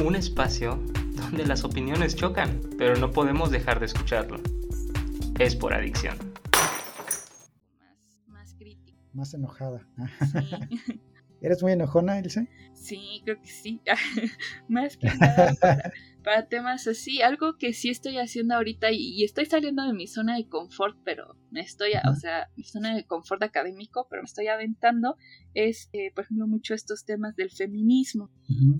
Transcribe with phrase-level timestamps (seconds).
[0.00, 0.78] un espacio
[1.16, 4.40] donde las opiniones chocan, pero no podemos dejar de escucharlo.
[5.38, 6.16] Es por adicción.
[6.52, 8.98] Más, más crítico.
[9.12, 9.86] Más enojada.
[10.32, 11.00] Sí.
[11.40, 12.48] ¿Eres muy enojona, Ilse?
[12.74, 13.80] Sí, creo que sí.
[14.68, 15.92] Más que nada para,
[16.24, 17.22] para temas así.
[17.22, 20.96] Algo que sí estoy haciendo ahorita y, y estoy saliendo de mi zona de confort,
[21.04, 25.16] pero me estoy, a- o sea, mi zona de confort académico, pero me estoy aventando,
[25.54, 28.30] es, eh, por ejemplo, mucho estos temas del feminismo.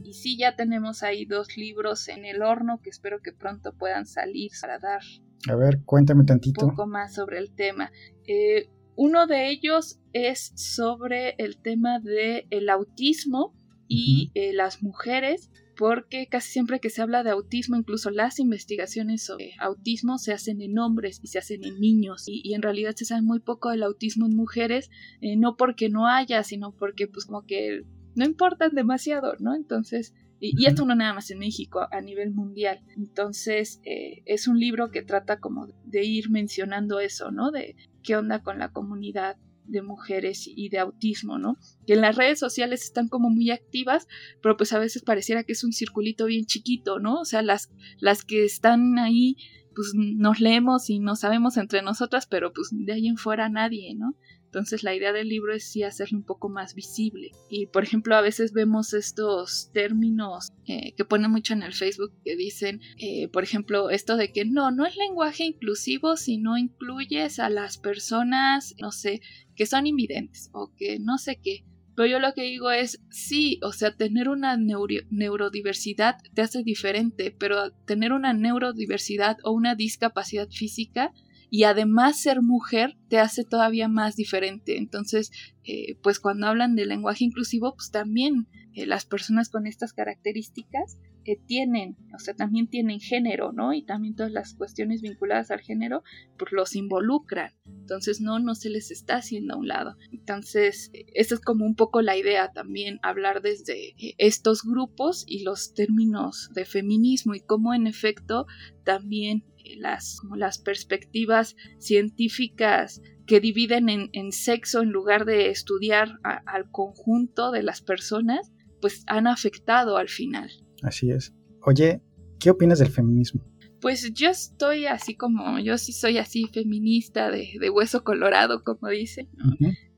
[0.02, 4.06] Y sí, ya tenemos ahí dos libros en el horno que espero que pronto puedan
[4.06, 5.00] salir para dar
[5.48, 6.66] A ver, cuéntame un tantito.
[6.68, 7.90] poco más sobre el tema.
[8.26, 13.54] Eh, uno de ellos es sobre el tema del el autismo
[13.86, 19.24] y eh, las mujeres, porque casi siempre que se habla de autismo, incluso las investigaciones
[19.24, 22.96] sobre autismo se hacen en hombres y se hacen en niños, y, y en realidad
[22.96, 27.06] se sabe muy poco del autismo en mujeres, eh, no porque no haya, sino porque
[27.06, 27.84] pues como que
[28.16, 29.54] no importan demasiado, ¿no?
[29.54, 32.80] Entonces, y, esto no nada más en México, a nivel mundial.
[32.96, 37.50] Entonces, eh, es un libro que trata como de ir mencionando eso, ¿no?
[37.50, 41.56] De qué onda con la comunidad de mujeres y de autismo, ¿no?
[41.86, 44.06] Que en las redes sociales están como muy activas,
[44.42, 47.20] pero pues a veces pareciera que es un circulito bien chiquito, ¿no?
[47.20, 49.36] O sea, las, las que están ahí,
[49.74, 53.94] pues nos leemos y no sabemos entre nosotras, pero pues de ahí en fuera nadie,
[53.94, 54.14] ¿no?
[54.48, 57.32] Entonces la idea del libro es sí hacerlo un poco más visible.
[57.50, 62.12] Y por ejemplo a veces vemos estos términos eh, que ponen mucho en el Facebook
[62.24, 66.56] que dicen, eh, por ejemplo, esto de que no, no es lenguaje inclusivo si no
[66.56, 69.20] incluyes a las personas, no sé,
[69.54, 71.64] que son invidentes o que no sé qué.
[71.94, 76.62] Pero yo lo que digo es, sí, o sea, tener una neuro- neurodiversidad te hace
[76.62, 81.12] diferente, pero tener una neurodiversidad o una discapacidad física
[81.50, 84.76] y además ser mujer te hace todavía más diferente.
[84.76, 85.30] Entonces,
[85.64, 90.98] eh, pues cuando hablan de lenguaje inclusivo, pues también eh, las personas con estas características
[91.28, 93.74] eh, tienen, o sea, también tienen género, ¿no?
[93.74, 96.02] Y también todas las cuestiones vinculadas al género,
[96.38, 97.52] pues los involucran.
[97.66, 99.96] Entonces, no, no se les está haciendo a un lado.
[100.10, 105.24] Entonces, eh, esa es como un poco la idea también, hablar desde eh, estos grupos
[105.26, 108.46] y los términos de feminismo y cómo en efecto
[108.84, 109.44] también
[109.76, 116.42] las, como las perspectivas científicas que dividen en, en sexo en lugar de estudiar a-
[116.46, 120.50] al conjunto de las personas, pues han afectado al final.
[120.82, 121.34] Así es.
[121.62, 122.00] Oye,
[122.40, 123.44] ¿qué opinas del feminismo?
[123.80, 128.88] Pues yo estoy así como, yo sí soy así feminista de, de hueso colorado, como
[128.88, 129.28] dicen.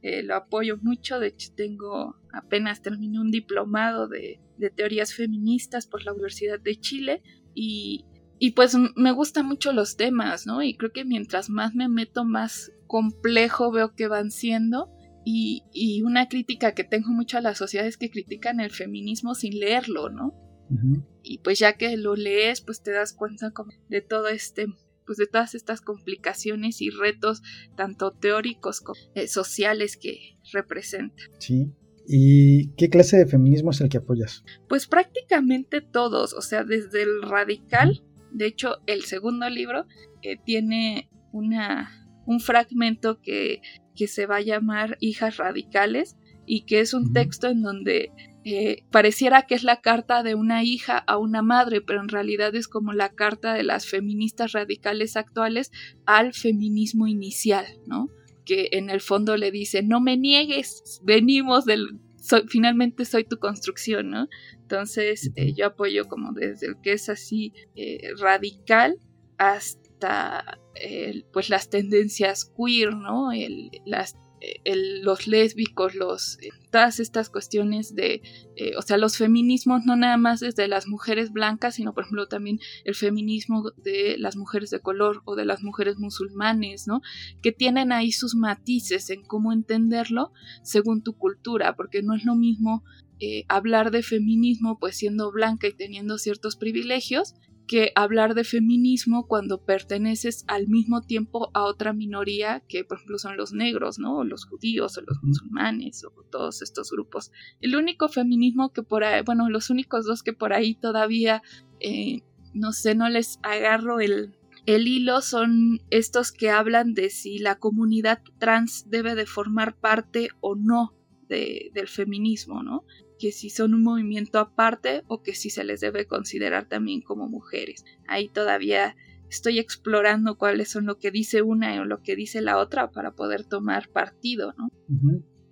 [0.02, 5.86] Eh, lo apoyo mucho, de hecho tengo, apenas terminé un diplomado de, de teorías feministas
[5.86, 7.22] por la Universidad de Chile
[7.54, 8.06] y,
[8.40, 10.62] y pues me gustan mucho los temas, ¿no?
[10.62, 14.90] Y creo que mientras más me meto, más complejo veo que van siendo.
[15.24, 19.34] Y, y una crítica que tengo mucho a la sociedad es que critican el feminismo
[19.34, 20.34] sin leerlo, ¿no?
[20.70, 21.04] Ujú.
[21.24, 24.66] y pues ya que lo lees pues te das cuenta como de todo este
[25.04, 27.42] pues de todas estas complicaciones y retos
[27.76, 31.72] tanto teóricos como eh, sociales que representa Sí.
[32.06, 34.44] ¿Y qué clase de feminismo es el que apoyas?
[34.68, 39.86] pues prácticamente todos o sea desde el radical de hecho el segundo libro
[40.22, 41.90] eh, tiene una
[42.26, 43.62] un fragmento que
[43.94, 48.12] que se va a llamar hijas radicales y que es un texto en donde
[48.44, 52.54] eh, pareciera que es la carta de una hija a una madre, pero en realidad
[52.54, 55.70] es como la carta de las feministas radicales actuales
[56.06, 58.08] al feminismo inicial, ¿no?
[58.46, 62.00] Que en el fondo le dice, no me niegues, venimos del...
[62.30, 64.28] soy- finalmente soy tu construcción, ¿no?
[64.62, 68.96] Entonces eh, yo apoyo como desde el que es así eh, radical
[69.38, 73.32] hasta eh, pues las tendencias queer, ¿no?
[73.32, 74.16] El, las
[74.64, 78.22] el- los lésbicos, los, eh, todas estas cuestiones de,
[78.56, 82.26] eh, o sea, los feminismos no nada más desde las mujeres blancas, sino por ejemplo
[82.28, 87.00] también el feminismo de las mujeres de color o de las mujeres musulmanes, ¿no?
[87.42, 92.34] Que tienen ahí sus matices en cómo entenderlo según tu cultura, porque no es lo
[92.36, 92.82] mismo
[93.22, 97.34] eh, hablar de feminismo pues siendo blanca y teniendo ciertos privilegios
[97.70, 103.18] que hablar de feminismo cuando perteneces al mismo tiempo a otra minoría que por ejemplo
[103.18, 104.16] son los negros, ¿no?
[104.18, 107.30] O los judíos o los musulmanes o todos estos grupos.
[107.60, 111.42] El único feminismo que por ahí, bueno, los únicos dos que por ahí todavía,
[111.78, 112.22] eh,
[112.54, 114.34] no sé, no les agarro el,
[114.66, 120.30] el hilo son estos que hablan de si la comunidad trans debe de formar parte
[120.40, 120.92] o no
[121.28, 122.84] de- del feminismo, ¿no?
[123.20, 127.28] Que si son un movimiento aparte o que si se les debe considerar también como
[127.28, 127.84] mujeres.
[128.08, 128.96] Ahí todavía
[129.28, 133.14] estoy explorando cuáles son lo que dice una o lo que dice la otra para
[133.14, 134.70] poder tomar partido, ¿no?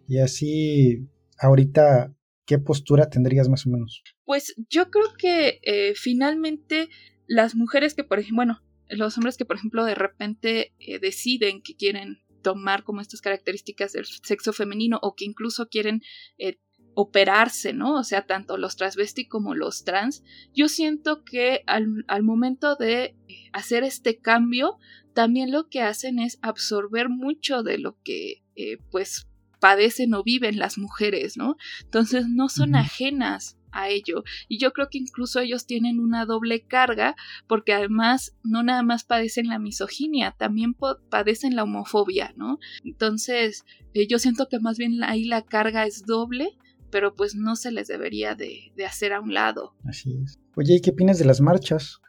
[0.09, 1.06] Y así,
[1.38, 2.15] ahorita,
[2.47, 4.03] ¿qué postura tendrías más o menos?
[4.25, 6.88] Pues yo creo que eh, finalmente
[7.26, 11.61] las mujeres que, por ejemplo, bueno, los hombres que, por ejemplo, de repente eh, deciden
[11.62, 16.00] que quieren tomar como estas características del sexo femenino o que incluso quieren
[16.38, 16.59] eh,
[17.00, 17.94] operarse, ¿no?
[17.94, 23.14] O sea, tanto los transvesti como los trans, yo siento que al, al momento de
[23.52, 24.78] hacer este cambio,
[25.14, 29.28] también lo que hacen es absorber mucho de lo que eh, pues
[29.60, 31.56] padecen o viven las mujeres, ¿no?
[31.84, 34.24] Entonces no son ajenas a ello.
[34.48, 37.14] Y yo creo que incluso ellos tienen una doble carga
[37.46, 42.58] porque además no nada más padecen la misoginia, también padecen la homofobia, ¿no?
[42.82, 43.64] Entonces
[43.94, 46.58] eh, yo siento que más bien ahí la carga es doble,
[46.90, 49.75] pero pues no se les debería de, de hacer a un lado.
[49.85, 50.38] Así es.
[50.56, 52.00] Oye, ¿y qué opinas de las marchas?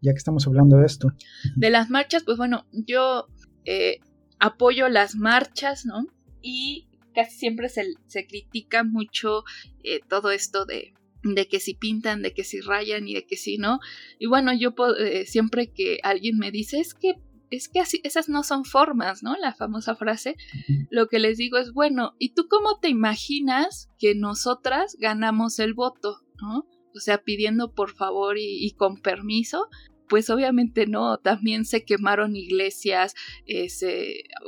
[0.00, 1.08] Ya que estamos hablando de esto.
[1.56, 3.26] De las marchas, pues bueno, yo
[3.64, 3.98] eh,
[4.38, 6.06] apoyo las marchas, ¿no?
[6.42, 9.42] Y casi siempre se, se critica mucho
[9.82, 13.36] eh, todo esto de, de que si pintan, de que si rayan y de que
[13.36, 13.80] si no.
[14.18, 17.14] Y bueno, yo eh, siempre que alguien me dice, es que
[17.50, 19.36] es que así, esas no son formas, ¿no?
[19.36, 20.36] La famosa frase.
[20.90, 25.74] Lo que les digo es, bueno, ¿y tú cómo te imaginas que nosotras ganamos el
[25.74, 26.66] voto, ¿no?
[26.94, 29.68] O sea, pidiendo por favor y, y con permiso
[30.08, 33.14] pues obviamente no, también se quemaron iglesias,
[33.46, 33.66] eh,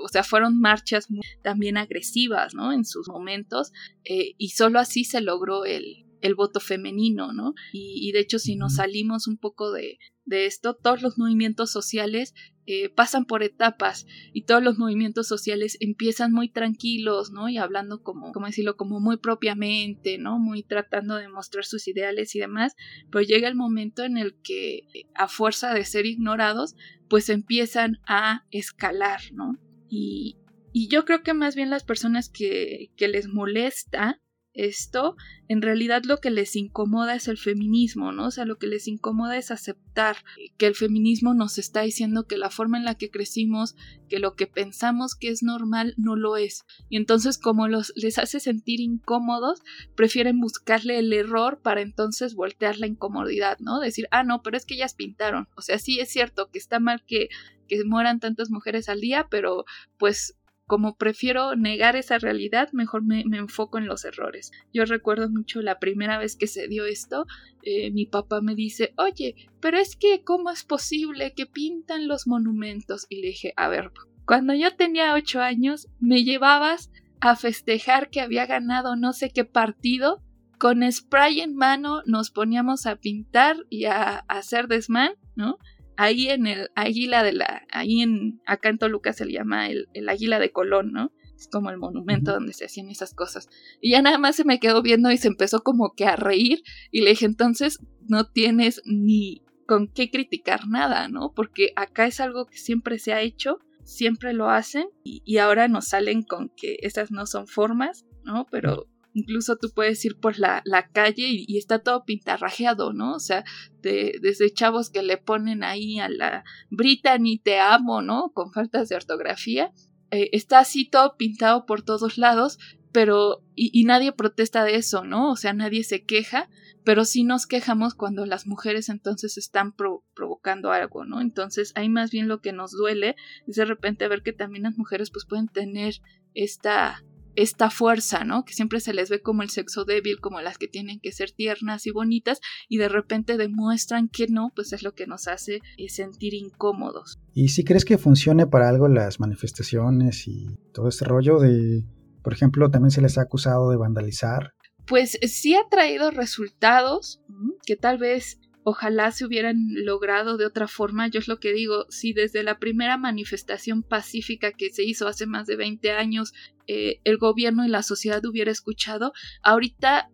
[0.03, 1.09] o sea, fueron marchas
[1.43, 2.73] también agresivas, ¿no?
[2.73, 3.73] En sus momentos,
[4.05, 7.55] eh, y solo así se logró el, el voto femenino, ¿no?
[7.73, 9.99] Y, y, de hecho, si nos salimos un poco de,
[10.29, 12.35] de esto, todos los movimientos sociales
[12.67, 17.49] eh, pasan por etapas y todos los movimientos sociales empiezan muy tranquilos, ¿no?
[17.49, 20.39] Y hablando como, como decirlo, como muy propiamente, ¿no?
[20.39, 22.77] Muy tratando de mostrar sus ideales y demás,
[23.11, 24.83] pero llega el momento en el que
[25.15, 26.77] a fuerza de ser ignorados,
[27.09, 29.59] pues empiezan a escalar, ¿no?
[29.89, 30.37] Y,
[30.73, 34.21] y yo creo que más bien las personas que, que les molesta
[34.59, 35.17] esto,
[35.47, 38.27] en realidad lo que les incomoda es el feminismo, ¿no?
[38.27, 40.17] O sea, lo que les incomoda es aceptar
[40.57, 43.77] que el feminismo nos está diciendo que la forma en la que crecimos,
[44.09, 46.65] que lo que pensamos que es normal no lo es.
[46.89, 49.63] Y entonces como los, les hace sentir incómodos,
[49.95, 53.79] prefieren buscarle el error para entonces voltear la incomodidad, ¿no?
[53.79, 55.49] Decir, ah, no, pero es que ellas pintaron.
[55.57, 57.29] O sea, sí es cierto que está mal que
[57.69, 59.67] que mueran tantas mujeres al día, pero
[59.99, 60.39] pues
[60.69, 64.53] como prefiero negar esa realidad, mejor me, enfoco en los errores.
[64.73, 67.27] Yo recuerdo mucho la primera vez que se dio esto,
[67.63, 72.27] eh, mi papá me dice, oye, pero es que, ¿cómo es posible que pintan los
[72.27, 73.07] monumentos?
[73.09, 73.93] Y le dije, a ver,
[74.27, 79.47] cuando yo tenía ocho años, me llevabas a festejar que había ganado no sé qué
[79.47, 80.23] partido,
[80.59, 85.57] con spray en mano nos poníamos a pintar y a, a hacer desmán, ¿no?
[85.99, 89.89] Ahí en el águila de la, ahí en, acá en Toluca se le llama el,
[90.09, 91.13] águila de Colón, ¿no?
[91.37, 93.49] Es como el monumento donde se hacían esas cosas.
[93.81, 96.63] Y ya nada más se me quedó viendo y se empezó como que a reír
[96.93, 101.33] y le dije, entonces no tienes ni con qué criticar nada, ¿no?
[101.35, 105.67] Porque acá es algo que siempre se ha hecho, siempre lo hacen y, y ahora
[105.67, 108.47] nos salen con que esas no son formas, ¿no?
[108.53, 108.87] Pero
[109.19, 110.63] Incluso tú puedes ir por la,
[110.93, 113.15] calle y, está todo pintarrajeado, ¿no?
[113.17, 113.45] O sea,
[113.83, 118.31] desde chavos que le ponen ahí a la Brittany te amo, ¿no?
[118.33, 119.73] Con faltas de ortografía.
[120.13, 122.59] Eh, está así todo pintado por todos lados,
[122.93, 125.33] pero y, nadie protesta de eso, ¿no?
[125.33, 126.49] O sea, nadie se queja,
[126.85, 129.75] pero sí nos quejamos cuando las mujeres entonces están
[130.15, 131.21] provocando algo, ¿no?
[131.21, 133.17] Entonces, ahí más bien lo que nos duele
[133.49, 135.95] es de repente ver que también las mujeres pues pueden tener
[136.35, 137.03] esta
[137.39, 138.45] esta fuerza, ¿no?
[138.45, 141.31] Que siempre se les ve como el sexo débil, como las que tienen que ser
[141.31, 145.61] tiernas y bonitas, y de repente demuestran que no, pues es lo que nos hace
[145.77, 147.21] eh, sentir incómodos.
[147.35, 151.85] ¿Y si crees que funcione para algo las manifestaciones y todo este rollo de,
[152.25, 154.55] por ejemplo, también se les ha acusado de vandalizar?
[154.85, 157.21] Pues sí ha traído resultados
[157.65, 161.09] que tal vez ojalá se hubieran logrado de otra forma.
[161.09, 165.25] Yo es lo que digo, si desde la primera manifestación pacífica que se hizo hace
[165.25, 166.35] más de 20 años
[166.67, 170.11] eh, el gobierno y la sociedad hubiera escuchado, ahorita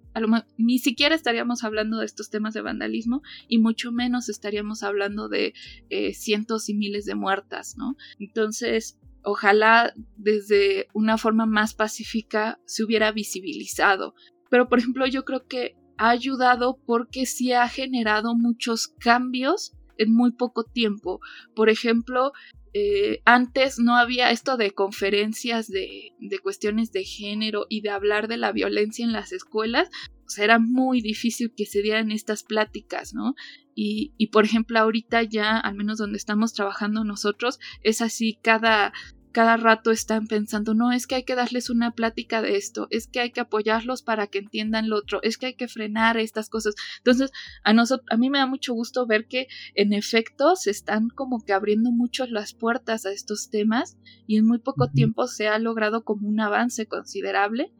[0.56, 5.52] ni siquiera estaríamos hablando de estos temas de vandalismo y mucho menos estaríamos hablando de
[5.90, 7.96] eh, cientos y miles de muertas, ¿no?
[8.20, 14.14] Entonces, ojalá desde una forma más pacífica se hubiera visibilizado.
[14.48, 20.12] Pero, por ejemplo, yo creo que ha ayudado porque sí ha generado muchos cambios en
[20.12, 21.20] muy poco tiempo.
[21.54, 22.32] Por ejemplo,
[22.72, 28.26] eh, antes no había esto de conferencias de, de, cuestiones de género y de hablar
[28.26, 29.88] de la violencia en las escuelas.
[30.36, 33.34] Era muy difícil que se dieran estas pláticas, ¿no?
[33.76, 38.92] Y, y por ejemplo, ahorita ya, al menos donde estamos trabajando nosotros, es así cada
[39.34, 43.08] cada rato están pensando, no, es que hay que darles una plática de esto, es
[43.08, 46.48] que hay que apoyarlos para que entiendan lo otro, es que hay que frenar estas
[46.48, 46.74] cosas.
[46.98, 47.32] Entonces,
[47.64, 51.44] a nosotros, a mí me da mucho gusto ver que en efecto se están como
[51.44, 53.98] que abriendo mucho las puertas a estos temas
[54.28, 57.74] y en muy poco tiempo se ha logrado como un avance considerable.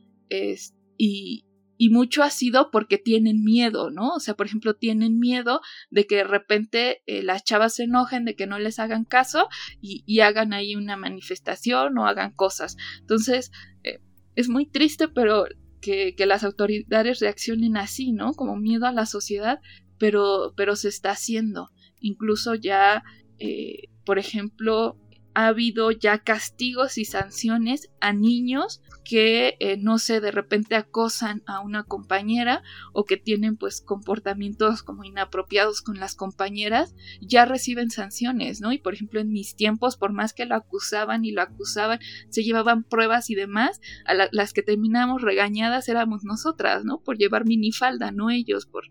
[0.98, 1.44] y,
[1.76, 4.14] y mucho ha sido porque tienen miedo, ¿no?
[4.14, 8.24] O sea, por ejemplo, tienen miedo de que de repente eh, las chavas se enojen,
[8.24, 9.48] de que no les hagan caso
[9.80, 12.76] y, hagan ahí una manifestación o hagan cosas.
[13.00, 13.50] Entonces,
[13.82, 14.00] eh,
[14.36, 15.46] es muy triste, pero
[15.80, 18.32] que, las autoridades reaccionen así, ¿no?
[18.32, 19.60] Como miedo a la sociedad,
[19.98, 21.70] pero, pero se está haciendo.
[22.00, 23.02] Incluso ya,
[23.38, 24.98] eh, por ejemplo,
[25.34, 31.42] ha habido ya castigos y sanciones a niños que, eh, no sé, de repente acosan
[31.46, 32.62] a una compañera
[32.92, 38.72] o que tienen pues comportamientos como inapropiados con las compañeras, ya reciben sanciones, ¿no?
[38.72, 41.98] Y por ejemplo en mis tiempos, por más que lo acusaban y lo acusaban,
[42.30, 47.02] se llevaban pruebas y demás, a las que terminamos regañadas éramos nosotras, ¿no?
[47.02, 48.84] Por llevar minifalda, no ellos, por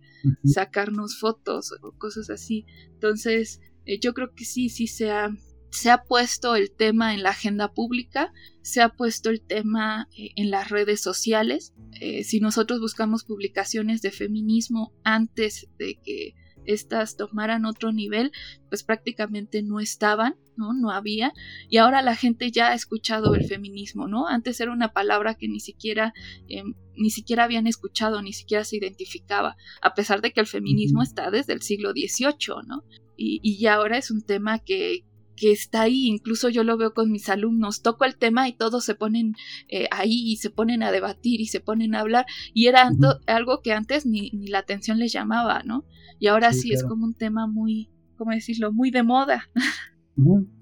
[0.44, 2.66] sacarnos fotos o cosas así.
[2.94, 5.30] Entonces, eh, yo creo que sí, sí se ha
[5.74, 10.30] se ha puesto el tema en la agenda pública, se ha puesto el tema eh,
[10.36, 11.74] en las redes sociales.
[12.00, 18.32] Eh, si nosotros buscamos publicaciones de feminismo antes de que éstas tomaran otro nivel,
[18.70, 20.74] pues prácticamente no estaban, ¿no?
[20.74, 21.34] No había.
[21.70, 24.28] Y ahora la gente ya ha escuchado el feminismo, ¿no?
[24.28, 26.14] Antes era una palabra que ni siquiera,
[26.50, 31.02] em, ni siquiera habían escuchado, ni siquiera se identificaba, a pesar de que el feminismo
[31.02, 32.84] está desde el siglo XVIII, ¿no?
[33.18, 35.04] Y, y ya ahora es un tema que,
[35.36, 38.86] que está ahí, incluso yo lo veo con mis alumnos, toco el tema y todos
[38.86, 39.36] se ponen
[39.70, 42.92] eh, ahí y se ponen a debatir y se ponen a hablar y era
[43.28, 45.86] algo que antes ni, ni, la atención les llamaba, ¿no?
[46.20, 49.50] Y ahora sí, es como un tema muy, ¿cómo decirlo?, muy de moda.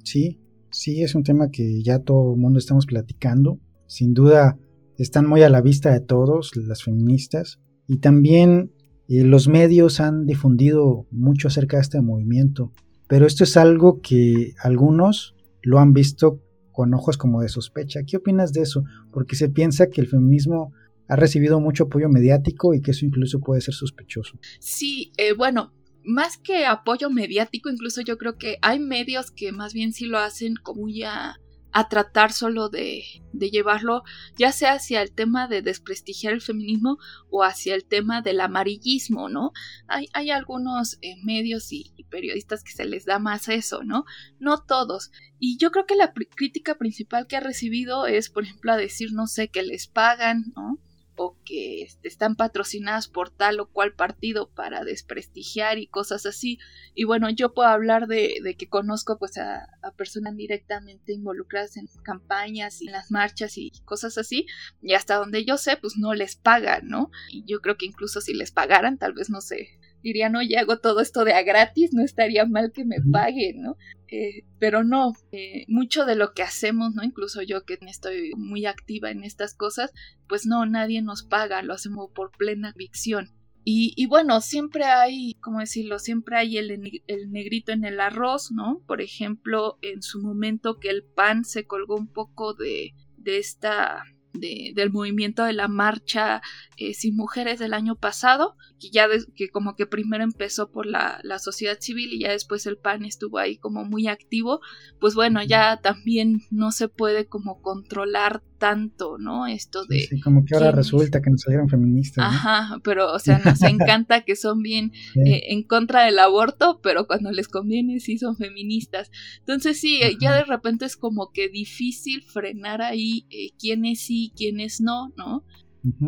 [0.03, 0.39] Sí,
[0.71, 4.57] sí, es un tema que ya todo el mundo estamos platicando, sin duda
[4.97, 8.71] están muy a la vista de todos, las feministas, y también
[9.09, 12.71] eh, los medios han difundido mucho acerca de este movimiento
[13.11, 16.39] pero esto es algo que algunos lo han visto
[16.71, 18.03] con ojos como de sospecha.
[18.07, 18.85] ¿Qué opinas de eso?
[19.11, 20.71] Porque se piensa que el feminismo
[21.09, 24.39] ha recibido mucho apoyo mediático y que eso incluso puede ser sospechoso.
[24.61, 25.73] Sí, eh, bueno,
[26.05, 30.17] más que apoyo mediático, incluso yo creo que hay medios que más bien sí lo
[30.17, 31.35] hacen como ya
[31.71, 34.03] a tratar solo de, de, llevarlo
[34.37, 36.97] ya sea hacia el tema de desprestigiar el feminismo
[37.29, 39.51] o hacia el tema del amarillismo, ¿no?
[39.87, 44.03] Hay, hay algunos eh, medios y, periodistas que se les da más eso, ¿no?
[44.37, 45.11] No todos.
[45.39, 49.13] Y yo creo que la crítica principal que ha recibido es, por ejemplo, a decir,
[49.13, 50.77] no sé, que les pagan, ¿no?
[51.15, 56.57] O que este, están patrocinadas por tal o cual partido para desprestigiar y cosas así.
[56.95, 62.81] Y bueno, yo puedo hablar de, que conozco pues a, personas directamente involucradas en campañas
[62.81, 64.45] y en las marchas y cosas así,
[64.81, 67.11] y hasta donde yo sé pues no les pagan, ¿no?
[67.29, 70.79] Y yo creo que incluso si les pagaran tal vez no sé, dirían, oye, hago
[70.79, 73.77] todo esto de a gratis, no estaría mal que me paguen, ¿no?
[74.07, 77.03] Eh, pero no, eh, mucho de lo que hacemos, ¿no?
[77.03, 79.91] Incluso yo que estoy muy activa en estas cosas,
[80.27, 83.29] pues no, nadie nos paga, lo hacemos por plena convicción.
[83.63, 85.99] Y, y, bueno, siempre hay, ¿cómo decirlo?
[85.99, 86.71] Siempre hay el,
[87.05, 88.81] el, negrito en el arroz, ¿no?
[88.87, 94.03] Por ejemplo, en su momento que el PAN se colgó un poco de, de esta
[94.41, 96.41] del movimiento de la marcha
[96.77, 101.19] eh, sin mujeres del año pasado, que ya que como que primero empezó por la,
[101.23, 104.59] la, sociedad civil y ya después el PAN estuvo ahí como muy activo,
[104.99, 109.47] pues bueno, ya también no se puede como controlar tanto, ¿no?
[109.47, 110.01] Esto de...
[110.01, 112.23] Sí, como que ahora resulta que nos salieron feministas.
[112.23, 114.91] Ajá, pero o sea, nos encanta que son bien
[115.25, 119.09] eh, en contra del aborto, pero cuando les conviene sí son feministas.
[119.39, 124.79] Entonces sí, ya de repente es como que difícil frenar ahí eh, quiénes sí, quiénes
[124.79, 125.43] no, ¿no?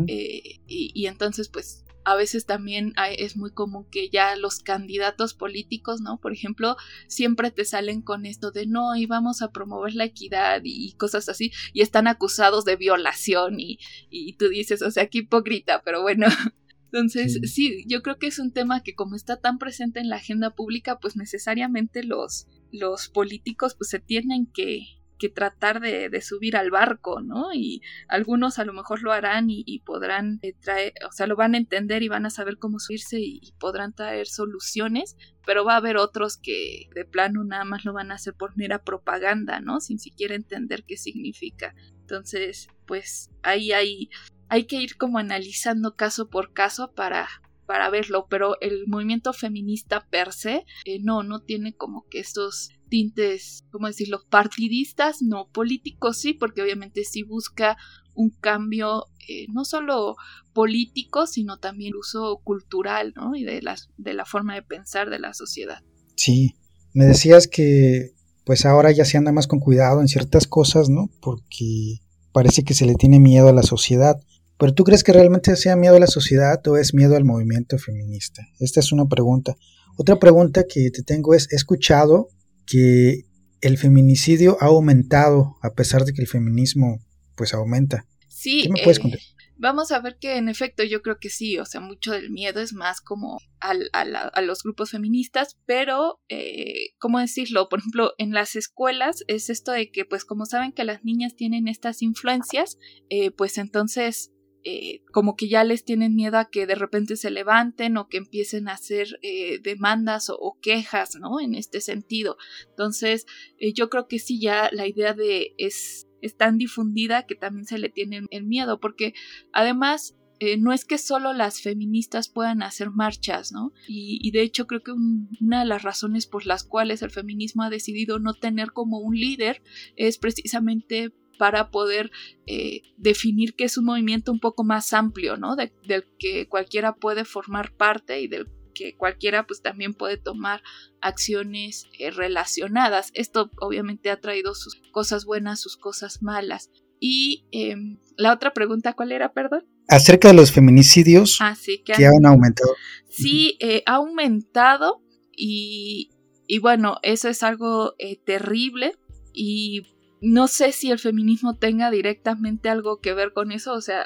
[0.06, 5.34] Eh, y, y, entonces pues a veces también es muy común que ya los candidatos
[5.34, 6.20] políticos, ¿no?
[6.20, 10.62] Por ejemplo, siempre te salen con esto de no, y vamos a promover la equidad
[10.64, 13.80] y cosas así, y están acusados de violación y,
[14.10, 16.28] y tú dices, o sea, qué hipócrita, pero bueno.
[16.94, 17.84] Entonces, sí.
[17.88, 21.00] yo creo que es un tema que como está tan presente en la agenda pública,
[21.00, 27.22] pues necesariamente los, los políticos pues se tienen que, que tratar de, subir al barco,
[27.22, 27.54] ¿no?
[27.54, 31.56] Y algunos a lo mejor lo harán y, podrán eh, traer, o sea, lo van
[31.56, 35.16] a entender y van a saber cómo subirse y, podrán traer soluciones,
[35.46, 38.58] pero va a haber otros que de plano nada más lo van a hacer por
[38.58, 39.80] mera propaganda, ¿no?
[39.80, 41.74] Sin siquiera entender qué significa.
[42.02, 44.10] Entonces, pues ahí hay,
[44.50, 47.30] hay que ir como analizando caso por caso para
[47.66, 52.70] para verlo, pero el movimiento feminista per se eh, no, no tiene como que estos
[52.90, 57.78] tintes, ¿cómo decirlo?, partidistas, no políticos, sí, porque obviamente sí busca
[58.14, 60.16] un cambio eh, no solo
[60.54, 63.36] político, sino también uso cultural, ¿no?
[63.36, 65.80] Y de, las, de la forma de pensar de la sociedad.
[66.16, 66.56] Sí,
[66.94, 68.12] me decías que
[68.46, 71.10] pues ahora ya se anda más con cuidado en ciertas cosas, ¿no?
[71.22, 72.02] Porque
[72.34, 74.20] parece que se le tiene miedo a la sociedad.
[74.58, 77.78] Pero tú crees que realmente sea miedo a la sociedad o es miedo al movimiento
[77.78, 78.42] feminista?
[78.60, 79.56] Esta es una pregunta.
[79.98, 82.30] Otra pregunta que te tengo es, he escuchado
[82.66, 83.26] que
[83.62, 87.00] el feminicidio ha aumentado a pesar de que el feminismo
[87.36, 88.08] pues aumenta.
[88.28, 89.20] Sí, me puedes eh,
[89.56, 92.60] Vamos a ver que en efecto yo creo que sí, o sea, mucho del miedo
[92.60, 97.70] es más como a los grupos feministas, pero, eh, ¿cómo decirlo?
[97.70, 101.36] Por ejemplo, en las escuelas es esto de que, pues como saben que las niñas
[101.36, 102.78] tienen estas influencias,
[103.10, 104.34] eh, pues entonces
[104.66, 108.18] eh, como que ya les tienen miedo a que de repente se levanten o que
[108.18, 111.42] empiecen a hacer eh, demandas o, quejas, ¿no?
[111.42, 112.38] En este sentido.
[112.70, 113.26] Entonces,
[113.58, 117.78] eh, yo creo que sí, ya la idea de es, tan difundida que también se
[117.78, 119.14] le tiene el miedo, porque
[119.52, 120.16] además
[120.58, 123.72] no es que solo las feministas puedan hacer marchas, ¿no?
[123.88, 127.70] Y, de hecho creo que una de las razones por las cuales el feminismo ha
[127.70, 129.62] decidido no tener como un líder
[129.96, 132.12] es precisamente para poder
[132.46, 135.56] eh, definir que es un movimiento un poco más amplio, ¿no?
[135.56, 135.72] del
[136.20, 140.64] que cualquiera puede formar parte y del que cualquiera pues también puede tomar
[141.00, 143.12] acciones eh, relacionadas.
[143.14, 146.72] Esto obviamente ha traído sus cosas buenas, sus cosas malas.
[147.00, 149.66] Y em, la otra pregunta, ¿cuál era, perdón?
[149.90, 152.74] Acerca de los feminicidios ah, que, han, aumentado.
[153.10, 155.04] Sí, eh, ha aumentado
[155.36, 156.10] y,
[156.48, 157.94] y, bueno, eso es algo
[158.26, 158.96] terrible
[159.34, 159.93] y
[160.26, 164.06] no sé si el feminismo tenga directamente algo que ver con eso, o sea,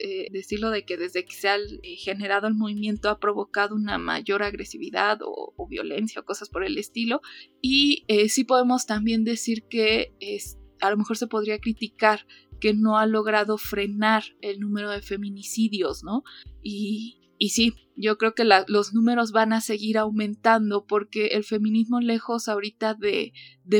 [0.00, 3.98] eh, decirlo de que desde que se ha eh, generado el movimiento ha provocado una
[3.98, 7.20] mayor agresividad o, violencia o cosas por el estilo.
[7.60, 12.28] Y eh, sí podemos también decir que es, a lo mejor se podría criticar
[12.60, 16.22] que no ha logrado frenar el número de feminicidios, ¿no?
[16.62, 22.00] Y, y sí, yo creo que los números van a seguir aumentando porque el feminismo
[22.00, 23.32] lejos ahorita de,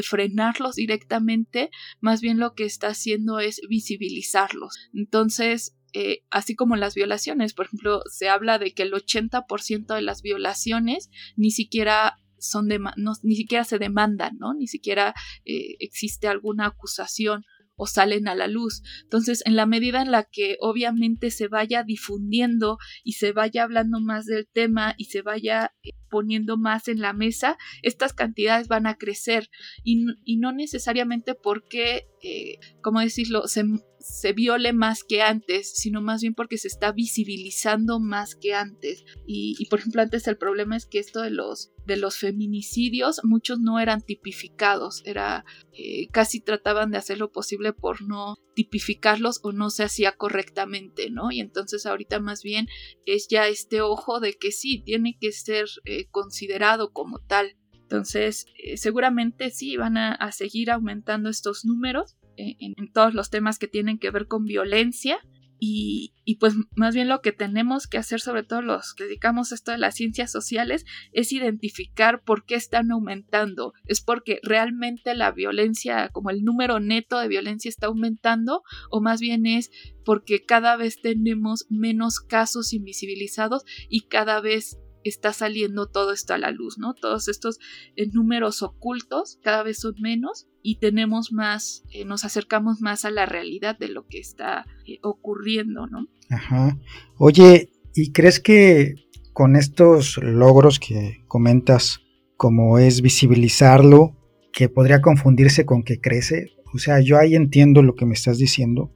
[0.02, 4.76] frenarlos directamente, más bien lo que está haciendo es visibilizarlos.
[4.94, 10.02] Entonces, eh, así como las violaciones, por ejemplo, se habla de que el 80% de
[10.02, 12.80] las violaciones ni siquiera son de,
[13.22, 14.54] ni siquiera se demandan, ¿no?
[14.54, 17.44] Ni siquiera eh, existe alguna acusación
[17.76, 18.82] o salen a la luz.
[19.02, 24.00] Entonces, en la medida en la que obviamente se vaya difundiendo y se vaya hablando
[24.00, 28.86] más del tema y se vaya eh, poniendo más en la mesa, estas cantidades van
[28.86, 29.50] a crecer
[29.82, 30.06] y,
[30.38, 33.64] no necesariamente porque, eh, ¿cómo decirlo?, se,
[34.06, 39.04] se viole más que antes, sino más bien porque se está visibilizando más que antes.
[39.26, 43.58] Y, por ejemplo, antes el problema es que esto de los, de los feminicidios, muchos
[43.58, 49.52] no eran tipificados, era eh, casi trataban de hacer lo posible por no tipificarlos o
[49.52, 51.32] no se hacía correctamente, ¿no?
[51.32, 52.68] Y entonces ahorita más bien
[53.06, 57.56] es ya este ojo de que sí, tiene que ser eh, considerado como tal.
[57.72, 63.68] Entonces, eh, seguramente sí van a, seguir aumentando estos números en, todos los temas que
[63.68, 65.18] tienen que ver con violencia
[65.58, 69.72] y, pues más bien lo que tenemos que hacer, sobre todo los que dedicamos esto
[69.72, 73.72] de las ciencias sociales, es identificar por qué están aumentando.
[73.86, 78.62] ¿Es porque realmente la violencia, como el número neto de violencia está aumentando?
[78.90, 79.70] ¿O más bien es
[80.04, 86.38] porque cada vez tenemos menos casos invisibilizados y cada vez está saliendo todo esto a
[86.38, 86.94] la luz, ¿no?
[86.94, 87.58] Todos estos
[87.96, 93.10] eh, números ocultos cada vez son menos y tenemos más, eh, nos acercamos más a
[93.10, 96.06] la realidad de lo que está eh, ocurriendo, ¿no?
[96.30, 96.78] Ajá.
[97.18, 98.94] Oye, ¿y crees que
[99.32, 102.00] con estos logros que comentas,
[102.36, 104.16] como es visibilizarlo,
[104.52, 106.52] que podría confundirse con que crece?
[106.74, 108.92] O sea, yo ahí entiendo lo que me estás diciendo.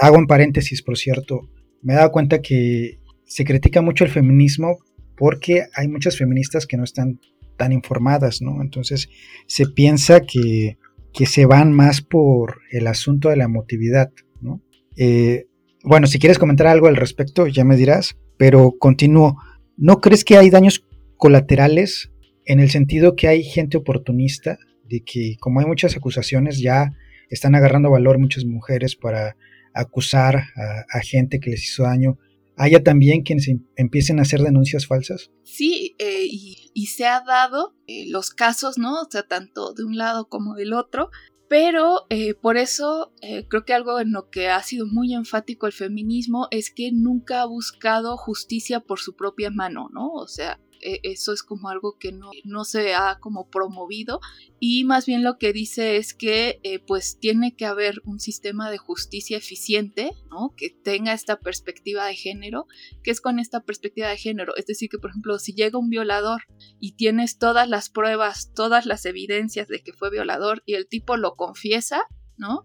[0.00, 1.48] hago un paréntesis, por cierto.
[1.80, 4.76] Me he dado cuenta que se critica mucho el feminismo
[5.16, 7.20] porque hay muchas feministas que no están
[7.56, 8.62] tan informadas, ¿no?
[8.62, 9.08] Entonces
[9.46, 10.78] se piensa que,
[11.26, 14.62] se van más por el asunto de la emotividad, ¿no?
[14.96, 15.46] Eh,
[15.84, 19.36] bueno, si quieres comentar algo al respecto, ya me dirás, pero continúo.
[19.76, 22.10] ¿No crees que hay daños colaterales
[22.46, 26.92] en el sentido que hay gente oportunista, de que como hay muchas acusaciones, ya
[27.30, 29.36] están agarrando valor muchas mujeres para
[29.74, 32.18] acusar a gente que les hizo daño
[32.56, 35.30] haya también quienes em, empiecen a hacer denuncias falsas?
[35.42, 39.00] Sí, eh, y, se ha dado eh, los casos, ¿no?
[39.02, 41.10] O sea, tanto de un lado como del otro,
[41.48, 45.66] Pero eh, por eso eh, creo que algo en lo que ha sido muy enfático
[45.66, 50.08] el feminismo es que nunca ha buscado justicia por su propia mano, ¿no?
[50.12, 54.20] O sea, eso es como algo que no, no, se ha como promovido
[54.60, 58.70] y más bien lo que dice es que eh, pues tiene que haber un sistema
[58.70, 60.54] de justicia eficiente, ¿no?
[60.56, 62.66] Que tenga esta perspectiva de género,
[63.02, 65.88] que es con esta perspectiva de género, es decir, que por ejemplo si llega un
[65.88, 66.42] violador
[66.80, 71.16] y tienes todas las pruebas, todas las evidencias de que fue violador y el tipo
[71.16, 72.02] lo confiesa,
[72.36, 72.64] ¿no?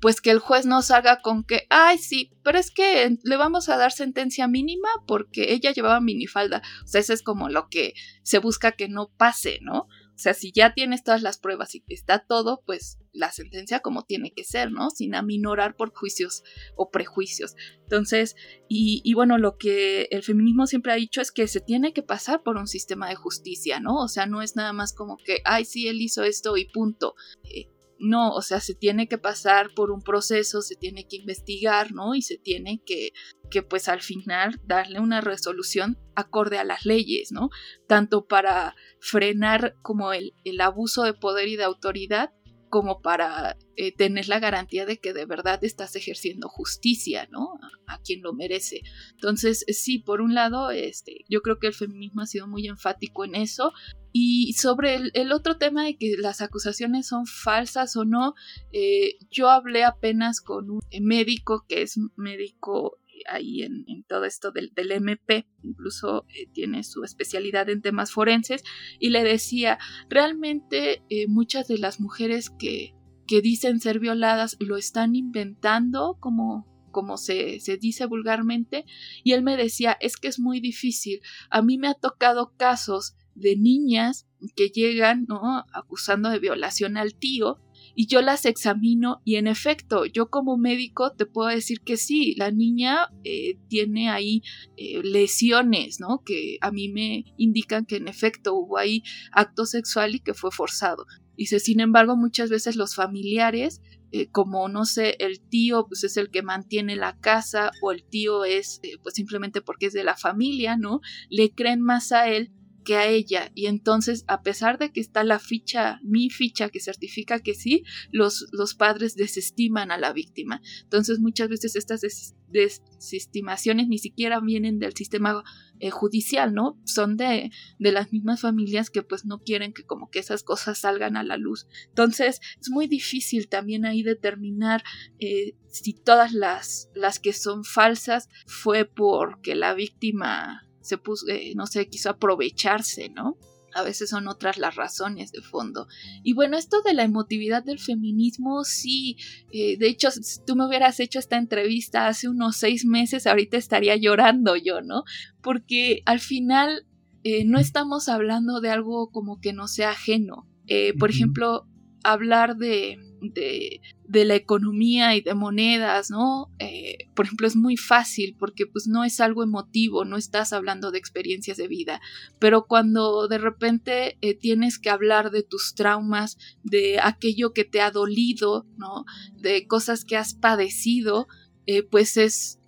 [0.00, 3.68] Pues que el juez no salga con que, ay, sí, pero es que le vamos
[3.68, 6.62] a dar sentencia mínima porque ella llevaba minifalda.
[6.84, 9.88] O sea, eso es como lo que se busca que no pase, ¿no?
[10.18, 14.02] O sea, si ya tienes todas las pruebas y está todo, pues la sentencia como
[14.02, 14.90] tiene que ser, ¿no?
[14.90, 16.42] Sin aminorar por juicios
[16.74, 17.54] o prejuicios.
[17.82, 18.34] Entonces,
[18.68, 22.02] y, y, bueno, lo que el feminismo siempre ha dicho es que se tiene que
[22.02, 23.94] pasar por un sistema de justicia, ¿no?
[24.02, 27.14] O sea, no es nada más como que, ay, sí, él hizo esto y punto.
[27.44, 31.92] Eh, no, o sea, se tiene que pasar por un proceso, se tiene que investigar,
[31.92, 32.14] ¿no?
[32.14, 33.12] Y se tiene que,
[33.50, 37.50] que pues al final darle una resolución acorde a las leyes, ¿no?
[37.86, 42.30] Tanto para frenar como el, el abuso de poder y de autoridad,
[42.68, 47.54] como para eh, tener la garantía de que de verdad estás ejerciendo justicia, ¿no?
[47.86, 48.82] A, quien lo merece.
[49.12, 53.24] Entonces, sí, por un lado, este, yo creo que el feminismo ha sido muy enfático
[53.24, 53.72] en eso,
[54.12, 58.34] y sobre el, el, otro tema de que las acusaciones son falsas o no,
[58.72, 62.98] eh, yo hablé apenas con un médico que es médico
[63.30, 68.64] ahí en, todo esto del, del MP, incluso eh, tiene su especialidad en temas forenses,
[68.98, 72.94] y le decía, realmente eh, muchas de las mujeres que,
[73.26, 78.84] que dicen ser violadas lo están inventando como como se, se, dice vulgarmente,
[79.22, 83.14] y él me decía, es que es muy difícil, a mí me ha tocado casos
[83.34, 85.64] de niñas que llegan, ¿no?
[85.72, 87.60] Acusando de violación al tío
[88.00, 92.36] y yo las examino y en efecto, yo como médico te puedo decir que sí,
[92.36, 94.40] la niña eh, tiene ahí
[94.76, 96.22] eh, lesiones, ¿no?
[96.24, 100.52] Que a mí me indican que en efecto hubo ahí acto sexual y que fue
[100.52, 101.06] forzado.
[101.36, 103.80] Dice, sin embargo, muchas veces los familiares
[104.10, 108.04] eh, como no sé, el tío pues es el que mantiene la casa o el
[108.04, 111.00] tío es eh, pues simplemente porque es de la familia, ¿no?
[111.28, 112.50] Le creen más a él
[112.88, 113.52] que a ella.
[113.54, 117.84] Y entonces, a pesar de que está la ficha, mi ficha que certifica que sí,
[118.12, 120.62] los, los padres desestiman a la víctima.
[120.84, 125.44] Entonces, muchas veces estas des desestimaciones ni siquiera vienen del sistema
[125.80, 126.80] eh, judicial, ¿no?
[126.86, 130.78] Son de, de, las mismas familias que pues no quieren que como que esas cosas
[130.78, 131.66] salgan a la luz.
[131.88, 134.82] Entonces, es muy difícil también ahí determinar
[135.18, 141.52] eh, si todas las, las que son falsas fue porque la víctima se puso, eh,
[141.54, 143.36] no sé, quiso aprovecharse, ¿no?
[143.74, 145.86] A veces son otras las razones de fondo.
[146.22, 149.16] Y bueno, esto de la emotividad del feminismo, sí,
[149.52, 153.56] eh, de hecho, si tú me hubieras hecho esta entrevista hace unos seis meses, ahorita
[153.56, 155.04] estaría llorando yo, ¿no?
[155.42, 156.86] Porque al final
[157.24, 160.48] eh, no estamos hablando de algo como que no sea ajeno.
[160.66, 161.66] Eh, por ejemplo,
[162.02, 166.50] hablar de, de, de, la economía y de monedas, ¿no?
[166.58, 170.90] Eh, por ejemplo, es muy fácil porque pues no es algo emotivo, no estás hablando
[170.90, 172.00] de experiencias de vida,
[172.38, 177.80] pero cuando de repente eh, tienes que hablar de tus traumas, de aquello que te
[177.80, 179.04] ha dolido, ¿no?
[179.36, 181.26] De cosas que has padecido,
[181.66, 182.60] eh, pues es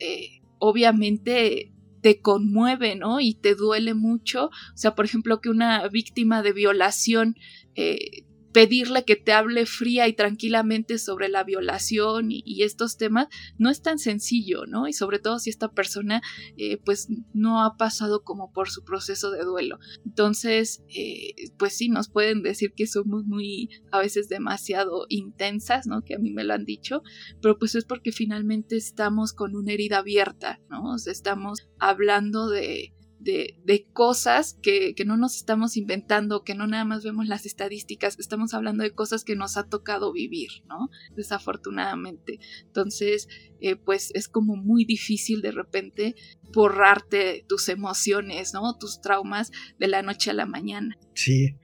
[0.59, 3.21] obviamente te conmueve, ¿no?
[3.21, 4.47] Y te duele mucho.
[4.47, 7.37] O sea, por ejemplo, que una víctima de violación
[7.75, 13.71] eh, pedirle que te hable fría y tranquilamente sobre la violación y, estos temas no
[13.71, 14.87] es tan sencillo, ¿no?
[14.87, 16.21] Y sobre todo si esta persona
[16.59, 19.79] eh, pues no ha pasado como por su proceso de duelo.
[20.05, 26.03] Entonces, eh, pues sí, nos pueden decir que somos muy a veces demasiado intensas, ¿no?
[26.03, 27.03] Que a mí me lo han dicho,
[27.41, 30.93] pero pues es porque finalmente estamos con una herida abierta, ¿no?
[30.93, 36.55] O sea, estamos hablando de de, de cosas que, que, no nos estamos inventando, que
[36.55, 40.49] no nada más vemos las estadísticas, estamos hablando de cosas que nos ha tocado vivir,
[40.67, 40.89] ¿no?
[41.15, 42.39] Desafortunadamente.
[42.65, 43.29] Entonces,
[43.61, 46.15] eh, pues es como muy difícil de repente
[46.55, 48.77] borrarte tus emociones, ¿no?
[48.79, 50.97] Tus traumas de la noche a la mañana.
[51.15, 51.57] Sí.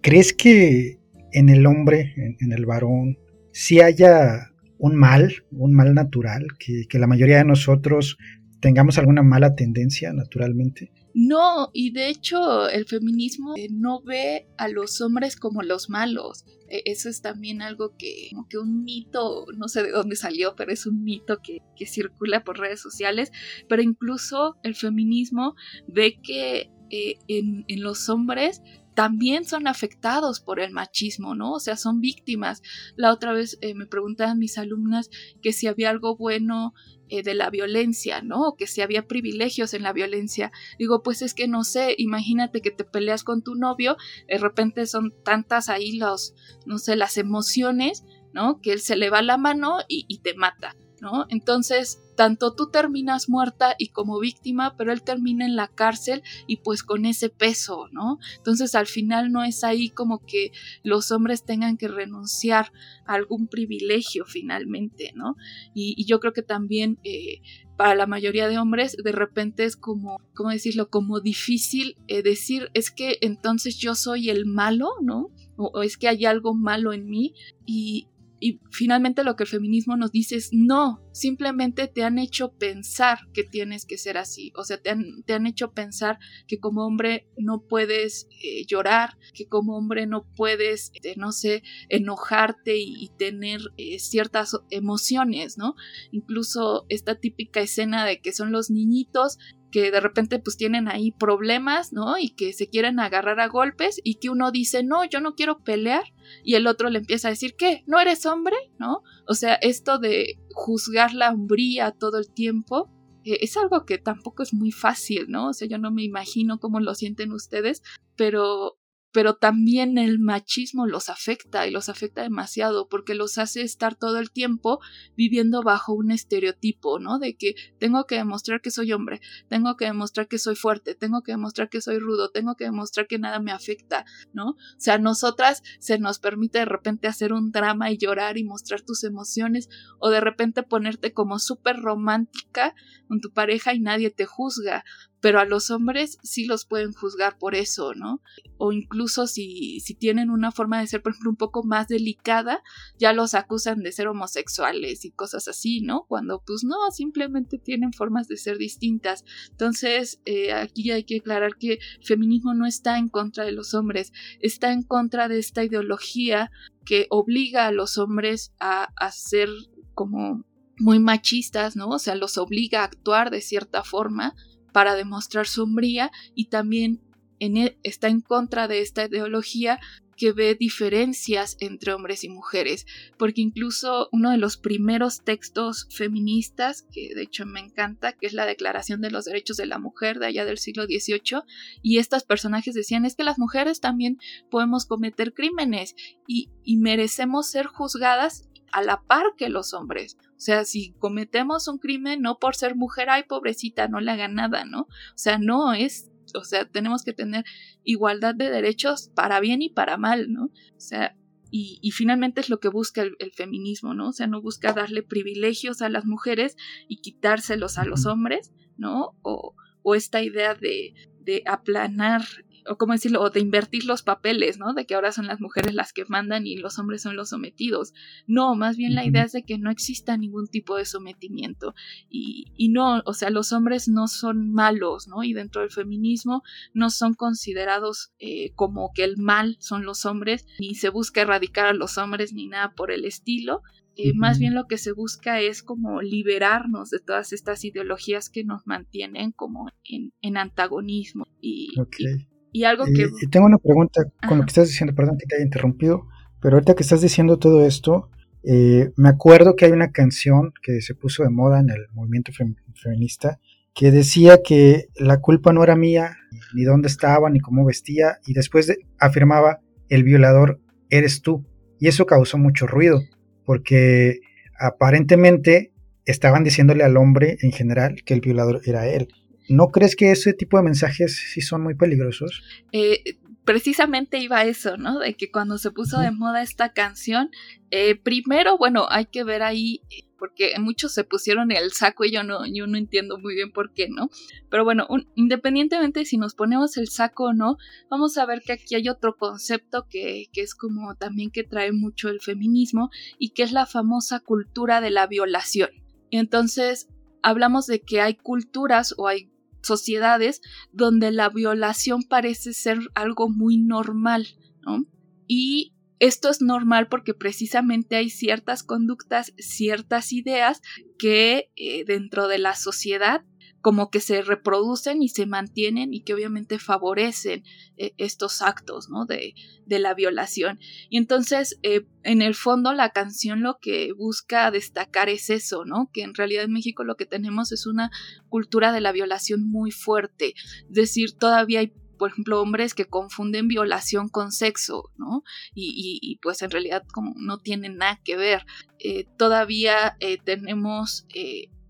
[0.00, 1.00] ¿Crees que
[1.32, 3.18] en el hombre, en, en el varón,
[3.52, 8.16] si haya un mal, un mal natural, que, que la mayoría de nosotros
[8.64, 10.90] tengamos alguna mala tendencia naturalmente.
[11.12, 16.46] No, y de hecho el feminismo eh, no ve a los hombres como los malos.
[16.70, 20.56] E, eso es también algo que, como que un mito, no sé de dónde salió,
[20.56, 23.32] pero es un mito que, que circula por redes sociales.
[23.68, 28.62] Pero incluso el feminismo ve que eh, en, en, los hombres
[28.94, 31.52] también son afectados por el machismo, ¿no?
[31.52, 32.62] O sea, son víctimas.
[32.96, 35.10] La otra vez eh, me preguntaban mis alumnas
[35.42, 36.74] que si había algo bueno
[37.08, 38.54] eh, de la violencia, ¿no?
[38.56, 40.52] Que si había privilegios en la violencia.
[40.78, 43.96] Digo, pues es que no sé, imagínate que te peleas con tu novio,
[44.28, 46.34] de repente son tantas ahí los,
[46.66, 48.60] no sé, las emociones, ¿no?
[48.60, 51.26] Que él se le va la mano y te mata, ¿no?
[51.28, 56.58] Entonces, tanto tú terminas muerta y como víctima, pero él termina en la cárcel y
[56.58, 58.18] pues con ese peso, ¿no?
[58.36, 60.52] Entonces al final no es ahí como que
[60.82, 62.72] los hombres tengan que renunciar
[63.06, 65.36] a algún privilegio finalmente, ¿no?
[65.74, 67.40] Y, yo creo que también eh,
[67.78, 70.90] para la mayoría de hombres de repente es como, ¿cómo decirlo?
[70.90, 75.30] Como difícil eh, decir, es que entonces yo soy el malo, ¿no?
[75.56, 77.34] o, es que hay algo malo en mí
[77.66, 78.08] y,
[78.44, 83.20] y finalmente lo que el feminismo nos dice es no, simplemente te han hecho pensar
[83.32, 86.84] que tienes que ser así, o sea, te han, te han hecho pensar que como
[86.84, 93.10] hombre no puedes eh, llorar, que como hombre no puedes, este, no sé, enojarte y,
[93.16, 95.74] tener eh, ciertas emociones, ¿no?
[96.10, 99.38] Incluso esta típica escena de que son los niñitos
[99.74, 102.16] que de repente pues tienen ahí problemas, ¿no?
[102.16, 105.64] Y que se quieren agarrar a golpes y que uno dice, no, yo no quiero
[105.64, 106.04] pelear
[106.44, 107.82] y el otro le empieza a decir, ¿qué?
[107.88, 108.54] ¿No eres hombre?
[108.78, 109.02] ¿No?
[109.26, 112.88] O sea, esto de juzgar la hombría todo el tiempo
[113.24, 115.48] eh, es algo que tampoco es muy fácil, ¿no?
[115.48, 117.82] O sea, yo no me imagino cómo lo sienten ustedes,
[118.14, 118.78] pero
[119.14, 124.18] pero también el machismo los afecta y los afecta demasiado porque los hace estar todo
[124.18, 124.80] el tiempo
[125.16, 127.20] viviendo bajo un estereotipo, ¿no?
[127.20, 131.22] De que tengo que demostrar que soy hombre, tengo que demostrar que soy fuerte, tengo
[131.22, 134.48] que demostrar que soy rudo, tengo que demostrar que nada me afecta, ¿no?
[134.48, 138.42] O sea, a nosotras se nos permite de repente hacer un drama y llorar y
[138.42, 139.68] mostrar tus emociones
[140.00, 142.74] o de repente ponerte como súper romántica
[143.06, 144.84] con tu pareja y nadie te juzga
[145.24, 148.20] pero a los hombres sí los pueden juzgar por eso, ¿no?
[148.58, 152.62] O incluso si, si tienen una forma de ser, por ejemplo, un poco más delicada,
[152.98, 156.04] ya los acusan de ser homosexuales y cosas así, ¿no?
[156.10, 159.24] Cuando pues no, simplemente tienen formas de ser distintas.
[159.50, 163.72] Entonces, eh, aquí hay que aclarar que el feminismo no está en contra de los
[163.72, 166.50] hombres, está en contra de esta ideología
[166.84, 169.48] que obliga a los hombres a, a ser
[169.94, 170.44] como
[170.78, 171.88] muy machistas, ¿no?
[171.88, 174.34] O sea, los obliga a actuar de cierta forma
[174.74, 177.00] para demostrar sombría y también
[177.38, 179.78] e, está en contra de esta ideología
[180.16, 182.84] que ve diferencias entre hombres y mujeres,
[183.16, 188.32] porque incluso uno de los primeros textos feministas, que de hecho me encanta, que es
[188.32, 191.42] la Declaración de los Derechos de la Mujer de allá del siglo XVIII,
[191.80, 194.18] y estos personajes decían es que las mujeres también
[194.50, 195.94] podemos cometer crímenes
[196.26, 200.16] y merecemos ser juzgadas a la par que los hombres.
[200.30, 204.26] O sea, si cometemos un crimen, no por ser mujer, ay, pobrecita, no le haga
[204.26, 204.80] nada, ¿no?
[204.80, 207.44] O sea, no es, o sea, tenemos que tener
[207.84, 210.46] igualdad de derechos para bien y para mal, ¿no?
[210.46, 211.16] O sea,
[211.52, 214.08] y, finalmente es lo que busca el, feminismo, ¿no?
[214.08, 216.56] O sea, no busca darle privilegios a las mujeres
[216.88, 219.16] y quitárselos a los hombres, ¿no?
[219.22, 222.22] O, o esta idea de, de aplanar
[222.68, 224.74] o cómo decirlo, o de invertir los papeles, ¿no?
[224.74, 227.92] De que ahora son las mujeres las que mandan y los hombres son los sometidos.
[228.26, 231.74] No, más bien la idea es de que no exista ningún tipo de sometimiento.
[232.08, 235.24] Y, y no, o sea, los hombres no son malos, ¿no?
[235.24, 240.46] Y dentro del feminismo no son considerados eh, como que el mal son los hombres,
[240.58, 243.62] ni se busca erradicar a los hombres ni nada por el estilo,
[243.96, 248.44] eh, más bien lo que se busca es como liberarnos de todas estas ideologías que
[248.44, 251.26] nos mantienen como en, en antagonismo.
[251.40, 252.26] Y, y
[252.62, 253.08] algo que...
[253.20, 256.06] Y tengo una pregunta con lo que estás diciendo, perdón que te haya interrumpido,
[256.40, 258.10] pero ahorita que estás diciendo todo esto,
[258.44, 262.30] eh, me acuerdo que hay una canción que se puso de moda en el movimiento
[262.74, 263.40] feminista
[263.74, 266.16] que decía que la culpa no era mía,
[266.54, 271.44] ni dónde estaba, ni cómo vestía, y después afirmaba, el violador eres tú.
[271.80, 273.02] Y eso causó mucho ruido,
[273.44, 274.20] porque
[274.58, 275.72] aparentemente
[276.06, 279.08] estaban diciéndole al hombre en general que el violador era él.
[279.48, 282.42] ¿No crees que ese tipo de mensajes sí son muy peligrosos?
[282.72, 284.98] Eh, precisamente iba a eso, ¿no?
[284.98, 287.30] De que cuando se puso de moda esta canción,
[287.70, 289.82] eh, primero, bueno, hay que ver ahí,
[290.18, 293.72] porque muchos se pusieron el saco y yo no, yo no entiendo muy bien por
[293.74, 294.08] qué, ¿no?
[294.50, 297.58] Pero bueno, independientemente de si nos ponemos el saco o no,
[297.90, 301.72] vamos a ver que aquí hay otro concepto que, que es como también que trae
[301.72, 305.68] mucho el feminismo y que es la famosa cultura de la violación.
[306.10, 306.88] Entonces,
[307.22, 309.30] hablamos de que hay culturas o hay
[309.64, 310.40] sociedades
[310.72, 314.28] donde la violación parece ser algo muy normal,
[314.62, 314.84] ¿no?
[315.26, 320.60] Y esto es normal porque precisamente hay ciertas conductas, ciertas ideas
[320.98, 323.24] que eh, dentro de la sociedad
[323.64, 327.44] como que se reproducen y se mantienen y que obviamente favorecen
[327.78, 329.06] eh, estos actos ¿no?
[329.06, 330.60] de, de, la violación.
[330.90, 335.88] Y entonces, eh, en el fondo, la canción lo que busca destacar es eso, ¿no?
[335.94, 337.90] Que en realidad en México lo que tenemos es una
[338.28, 340.34] cultura de la violación muy fuerte.
[340.68, 345.22] Es decir, todavía hay por ejemplo, hombres que confunden violación con sexo, ¿no?
[345.54, 348.44] Y, pues en realidad como no tienen nada que ver.
[348.78, 351.06] Eh, todavía tenemos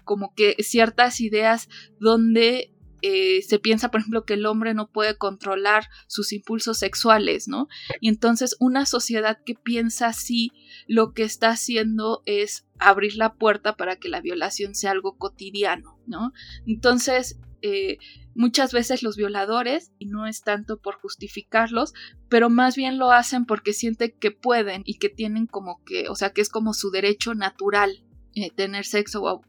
[0.04, 2.74] como que ciertas ideas donde
[3.06, 7.68] eh, se piensa, por ejemplo, que el hombre no puede controlar sus impulsos sexuales, ¿no?
[8.00, 10.52] Y entonces una sociedad que piensa así,
[10.88, 16.00] lo que está haciendo es abrir la puerta para que la violación sea algo cotidiano,
[16.06, 16.32] ¿no?
[16.66, 17.98] Entonces, eh,
[18.34, 21.94] muchas veces los violadores, y no es tanto por justificarlos,
[22.28, 26.14] pero más bien lo hacen porque sienten que pueden y que tienen como que, o
[26.14, 28.03] sea, que es como su derecho natural,
[28.36, 29.42] eh, tener sexo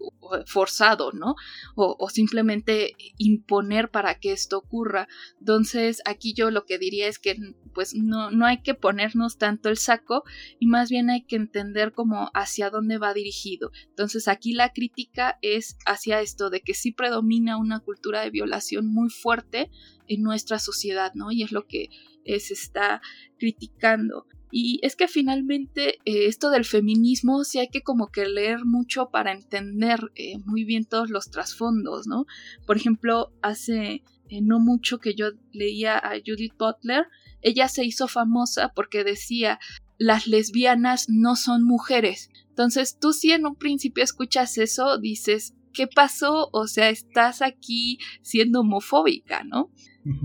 [0.45, 1.35] forzado, ¿no?
[1.75, 5.07] O, simplemente imponer para que esto ocurra.
[5.39, 7.35] Entonces, aquí yo lo que diría es que
[7.73, 10.23] pues no, no hay que ponernos tanto el saco
[10.59, 13.71] y más bien hay que entender como hacia dónde va dirigido.
[13.89, 18.87] Entonces, aquí la crítica es hacia esto de que sí predomina una cultura de violación
[18.87, 19.71] muy fuerte
[20.07, 21.31] en nuestra sociedad, ¿no?
[21.31, 21.89] Y es lo que
[22.25, 23.01] eh, se está
[23.37, 24.27] criticando.
[24.51, 29.09] Y es que finalmente eh, esto del feminismo sí hay que como que leer mucho
[29.09, 32.25] para entender eh, muy bien todos los trasfondos, ¿no?
[32.65, 34.03] Por ejemplo, hace
[34.41, 37.05] no mucho que yo leía a Judith Butler,
[37.41, 39.59] ella se hizo famosa porque decía
[39.97, 42.29] las lesbianas no son mujeres.
[42.49, 46.49] Entonces tú si en un principio escuchas eso, dices, ¿qué pasó?
[46.51, 49.71] O sea, estás aquí siendo homofóbica, ¿no?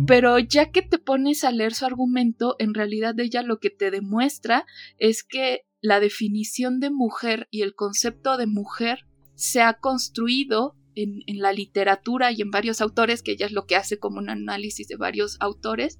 [0.06, 3.90] Pero ya que te pones a leer su argumento, en realidad ella lo que te
[3.90, 4.66] demuestra
[4.98, 11.22] es que la definición de mujer y el concepto de mujer se ha construido en,
[11.38, 14.86] la literatura y en varios autores, que ella es lo que hace como un análisis
[14.88, 15.98] de varios autores,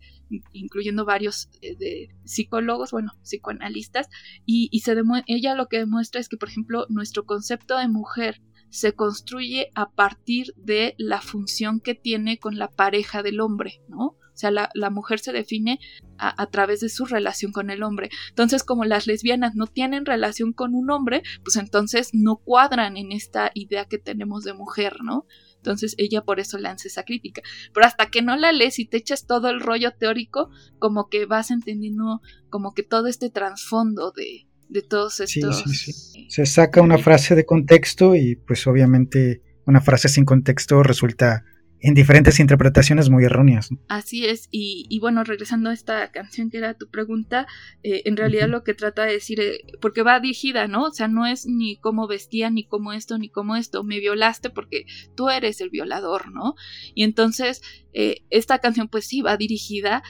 [0.52, 4.08] incluyendo varios eh, de psicólogos, bueno, psicoanalistas,
[4.44, 4.94] y, y se
[5.26, 9.90] ella lo que demuestra es que, por ejemplo, nuestro concepto de mujer se construye a
[9.90, 14.16] partir de la función que tiene con la pareja del hombre, ¿no?
[14.32, 15.80] O sea, la, mujer se define
[16.16, 18.08] a, través de su relación con el hombre.
[18.30, 23.12] Entonces, como las lesbianas no tienen relación con un hombre, pues entonces no cuadran en
[23.12, 25.26] esta idea que tenemos de mujer, ¿no?
[25.56, 27.42] Entonces ella por eso lanza esa crítica.
[27.74, 31.26] Pero hasta que no la lees y te echas todo el rollo teórico, como que
[31.26, 35.62] vas entendiendo como que todo este trasfondo de, de todos estos.
[35.62, 40.82] Sí, sí, Se saca una frase de contexto y pues obviamente una frase sin contexto
[40.82, 41.44] resulta
[41.82, 43.70] en diferentes interpretaciones muy erróneas.
[43.88, 47.46] Así es, y, bueno, regresando a esta canción que era tu pregunta,
[47.82, 50.84] eh, en realidad lo que trata de decir, eh, porque va dirigida, ¿no?
[50.84, 54.50] O sea, no es ni cómo vestía, ni cómo esto, ni cómo esto, me violaste
[54.50, 54.84] porque
[55.16, 56.54] tú eres el violador, ¿no?
[56.94, 57.62] Y entonces,
[57.94, 60.02] eh, esta canción pues sí va dirigida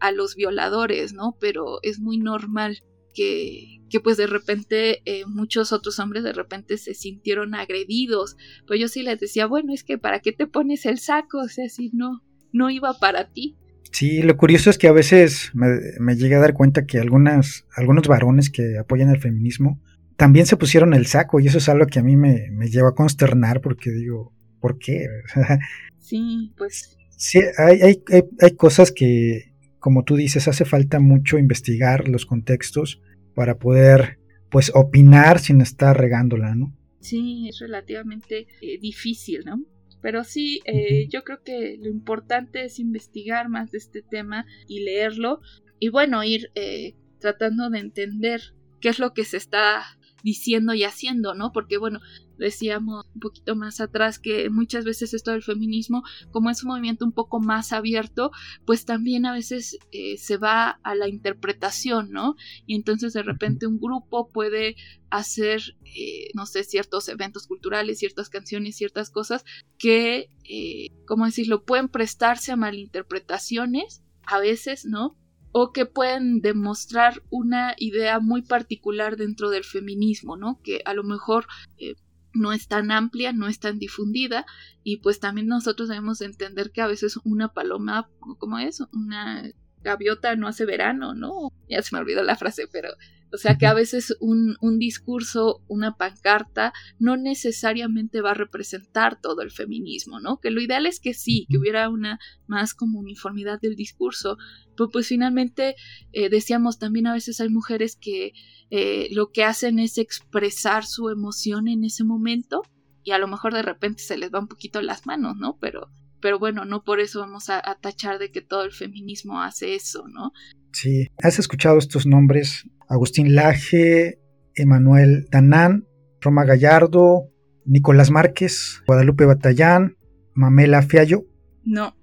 [0.00, 1.36] a los violadores, ¿no?
[1.38, 2.80] Pero es muy normal
[3.14, 8.36] que, pues de repente eh, muchos otros hombres de repente se sintieron agredidos.
[8.66, 11.38] Pues yo sí les decía, bueno, es que ¿para qué te pones el saco?
[11.38, 13.56] O sea, si no, no iba para ti.
[13.90, 15.66] Sí, lo curioso es que a veces me,
[15.98, 19.80] me llega a dar cuenta que algunas, algunos varones que apoyan el feminismo
[20.16, 22.90] también se pusieron el saco y eso es algo que a mí me, me lleva
[22.90, 25.06] a consternar porque digo, ¿por qué?
[25.98, 26.96] sí, pues...
[27.16, 29.47] Sí, hay, hay, hay, hay cosas que,
[29.78, 33.00] como tú dices, hace falta mucho investigar los contextos
[33.34, 34.18] para poder
[34.50, 36.74] pues opinar sin estar regándola, ¿no?
[37.00, 39.64] Sí, es relativamente eh, difícil, ¿no?
[40.00, 44.80] Pero sí, eh, yo creo que lo importante es investigar más de este tema y
[44.84, 45.40] leerlo
[45.80, 48.40] y bueno, ir eh, tratando de entender
[48.80, 49.84] qué es lo que se está
[50.22, 51.52] diciendo y haciendo, ¿no?
[51.52, 52.00] Porque bueno,
[52.38, 57.04] decíamos un poquito más atrás que muchas veces esto del feminismo, como es un movimiento
[57.04, 58.30] un poco más abierto,
[58.64, 62.36] pues también a veces eh, se va a la interpretación, ¿no?
[62.66, 64.76] Y entonces de repente un grupo puede
[65.10, 69.44] hacer, eh, no sé, ciertos eventos culturales, ciertas canciones, ciertas cosas
[69.78, 75.16] que, eh, ¿cómo decirlo?, pueden prestarse a malinterpretaciones, a veces, ¿no?
[75.52, 80.60] o que pueden demostrar una idea muy particular dentro del feminismo, ¿no?
[80.62, 81.46] Que a lo mejor
[81.78, 81.94] eh,
[82.34, 84.46] no es tan amplia, no es tan difundida
[84.82, 88.80] y pues también nosotros debemos entender que a veces una paloma, ¿cómo es?
[88.92, 89.44] Una
[89.82, 91.52] gaviota no hace verano, ¿no?
[91.68, 92.90] Ya se me olvidó la frase, pero
[93.32, 99.20] o sea que a veces un, un, discurso, una pancarta, no necesariamente va a representar
[99.20, 100.38] todo el feminismo, ¿no?
[100.40, 104.38] Que lo ideal es que sí, que hubiera una más como uniformidad del discurso,
[104.76, 105.74] pero pues finalmente
[106.12, 108.32] eh, decíamos también a veces hay mujeres que
[108.70, 112.62] eh, lo que hacen es expresar su emoción en ese momento
[113.02, 115.56] y a lo mejor de repente se les va un poquito las manos, ¿no?
[115.60, 115.90] Pero,
[116.20, 120.06] pero bueno, no por eso vamos a, tachar de que todo el feminismo hace eso,
[120.08, 120.32] ¿no?
[120.72, 124.20] Sí, has escuchado estos nombres, Agustín Laje,
[124.54, 125.86] Emanuel Danán,
[126.20, 127.30] Roma Gallardo,
[127.64, 129.96] Nicolás Márquez, Guadalupe Batallán,
[130.34, 131.24] Mamela Fiallo.
[131.64, 131.96] No.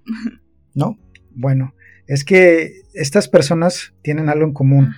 [0.73, 0.97] ¿No?
[1.31, 1.73] Bueno,
[2.07, 4.93] es que estas personas tienen algo en común.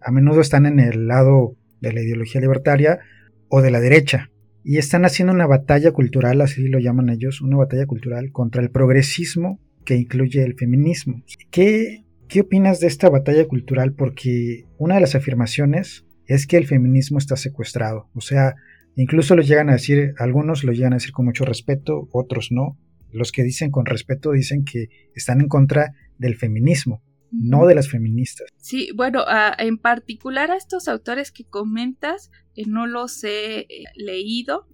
[0.00, 3.00] A menudo están en el lado de la ideología libertaria
[3.48, 4.30] o de la derecha.
[4.64, 8.70] Y están haciendo una batalla cultural, así lo llaman ellos, una batalla cultural contra el
[8.70, 11.22] progresismo que incluye el feminismo.
[11.50, 13.94] ¿Qué, qué opinas de esta batalla cultural?
[13.94, 18.10] Porque una de las afirmaciones es que el feminismo está secuestrado.
[18.14, 18.54] O sea,
[18.96, 22.76] incluso lo llegan a decir, algunos lo llegan a decir con mucho respeto, otros no.
[23.10, 27.88] Los que dicen con respeto dicen que están en contra del feminismo, no de las
[27.88, 28.48] feministas.
[28.56, 29.24] Sí, bueno,
[29.58, 34.66] en particular a estos autores que comentas, eh, no los he eh, leído.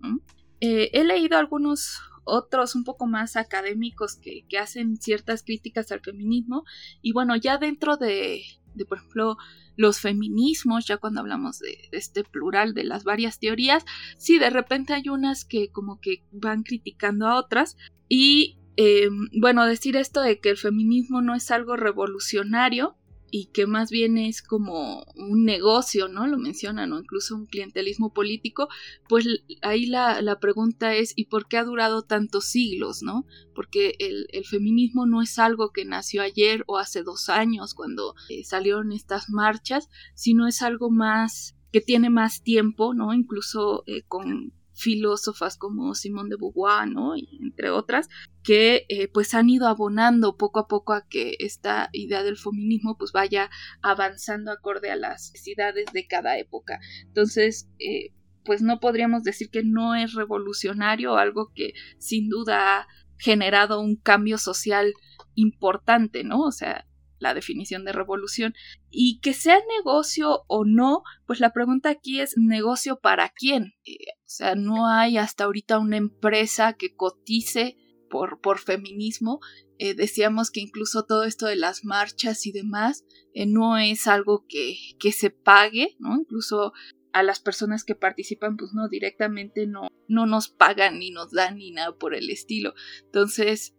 [0.61, 6.65] Eh, he leído algunos otros un poco más académicos que, hacen ciertas críticas al feminismo
[7.03, 8.43] y bueno, ya dentro de,
[8.75, 9.37] de por ejemplo,
[9.77, 13.85] los feminismos, ya cuando hablamos de, de, este plural de las varias teorías,
[14.17, 17.77] sí, de repente hay unas que como que van criticando a otras
[18.09, 19.09] y eh,
[19.39, 22.97] bueno, decir esto de que el feminismo no es algo revolucionario
[23.37, 26.29] y que más bien es como un negocio, ¿no?
[26.29, 28.69] Lo mencionan, o incluso un clientelismo político,
[29.09, 29.27] pues
[29.61, 33.27] ahí la, la, pregunta es, ¿y por qué ha durado tantos siglos, ¿no?
[33.53, 38.45] Porque el, feminismo no es algo que nació ayer o hace dos años cuando eh,
[38.45, 43.13] salieron estas marchas, sino es algo más que tiene más tiempo, ¿no?
[43.15, 47.17] Incluso eh, con filósofas como Simone de Beauvoir, ¿no?
[47.17, 48.09] Y entre otras,
[48.43, 52.97] que eh, pues han ido abonando poco a poco a que esta idea del feminismo
[52.99, 53.51] pues vaya
[53.83, 56.81] avanzando acorde a las necesidades de cada época.
[57.07, 58.13] Entonces, eh,
[58.45, 63.97] pues no podríamos decir que no es revolucionario, algo que sin duda ha generado un
[63.97, 64.93] cambio social
[65.35, 66.41] importante, ¿no?
[66.43, 66.87] O sea,
[67.25, 68.55] la definición de revolución.
[68.91, 73.75] Y que sea negocio o no, pues la pregunta aquí es negocio para quién.
[73.85, 77.77] Eh, o sea, no hay hasta ahorita una empresa que cotice
[78.09, 79.41] por, por feminismo.
[79.79, 84.45] Eh, decíamos que incluso todo esto de las marchas y demás eh, no es algo
[84.49, 86.17] que, que se pague, ¿no?
[86.17, 86.73] Incluso
[87.13, 91.57] a las personas que participan, pues no, directamente no, no nos pagan ni nos dan
[91.59, 92.75] ni nada por el estilo.
[93.05, 93.75] Entonces,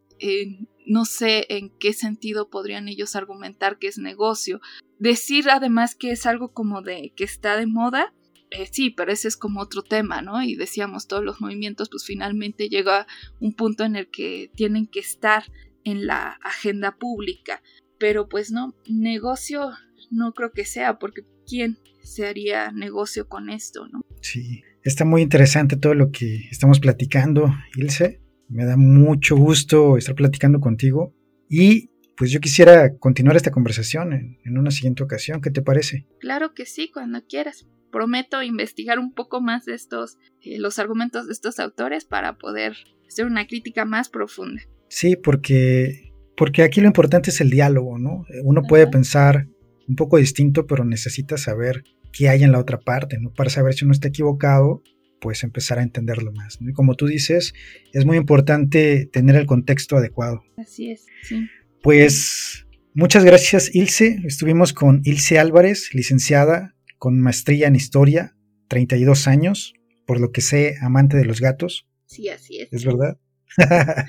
[0.86, 4.62] no sé en qué sentido podrían ellos argumentar que es negocio.
[5.00, 8.14] Decir además que es algo como de que está de moda,
[8.52, 10.42] eh, sí, pero ese es como otro tema, ¿no?
[10.42, 13.08] Y decíamos, todos los movimientos pues finalmente llega
[13.40, 15.44] un punto en el que tienen que estar
[15.84, 17.62] en la agenda pública.
[17.98, 19.72] Pero pues no, negocio
[20.12, 24.02] no creo que sea, porque ¿quién se haría negocio con esto, no?
[24.22, 28.22] Sí, está muy interesante todo lo que estamos platicando, Ilse.
[28.48, 31.14] Me da mucho gusto estar platicando contigo
[31.50, 35.42] y pues yo quisiera continuar esta conversación en, una siguiente ocasión.
[35.42, 36.06] ¿Qué te parece?
[36.20, 37.68] Claro que sí, cuando quieras.
[37.92, 42.76] Prometo investigar un poco más de estos, eh, los argumentos de estos autores para poder
[43.08, 44.62] hacer una crítica más profunda.
[44.90, 48.26] Sí, porque, porque aquí lo importante es el diálogo, ¿no?
[48.44, 49.48] Uno puede pensar
[49.88, 53.32] un poco distinto, pero necesita saber qué hay en la otra parte, ¿no?
[53.34, 54.82] Para saber si uno está equivocado
[55.20, 56.58] pues empezar a entenderlo más.
[56.62, 57.54] Y como tú dices,
[57.94, 60.44] es muy importante tener el contexto adecuado.
[60.58, 61.48] Así es, sí.
[61.82, 64.20] Pues muchas gracias Ilse.
[64.26, 68.36] Estuvimos con Ilse Álvarez, licenciada con maestría en historia,
[68.68, 69.74] 32 años,
[70.08, 71.88] por lo que sé, amante de los gatos.
[72.08, 72.72] Sí, así es.
[72.72, 73.20] ¿Es verdad?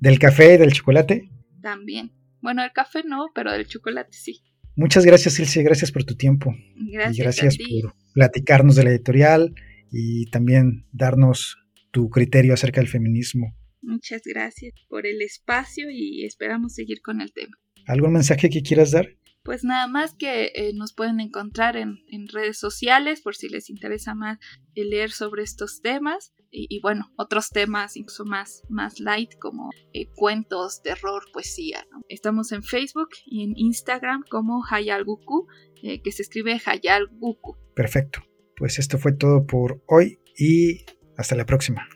[0.00, 1.28] ¿Del café y del chocolate?
[1.62, 2.12] También.
[2.40, 4.42] Bueno, el café no, pero del chocolate sí.
[4.76, 5.62] Muchas gracias, Ilse.
[5.62, 6.54] Gracias por tu tiempo.
[6.76, 7.18] Gracias.
[7.18, 9.54] Y gracias por platicarnos de la editorial
[9.90, 11.58] y también darnos
[11.90, 13.54] tu criterio acerca del feminismo.
[13.82, 17.56] Muchas gracias por el espacio y esperamos seguir con el tema.
[17.86, 19.08] ¿Algún mensaje que quieras dar?
[19.46, 21.98] Pues nada más que eh, nos pueden encontrar en,
[22.32, 24.38] redes sociales por si les interesa más
[24.74, 30.82] leer sobre estos temas y, bueno, otros temas incluso más, más light como eh, cuentos,
[30.82, 31.86] terror, poesía.
[32.08, 35.46] Estamos en Facebook y en Instagram como Hayalguku,
[35.82, 37.56] eh, que se escribe Hayalguku.
[37.74, 38.25] Perfecto.
[38.56, 40.84] Pues esto fue todo por hoy y
[41.16, 41.88] hasta la próxima.